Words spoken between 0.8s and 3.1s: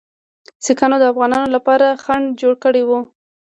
د افغانانو لپاره خنډ جوړ کړی وو.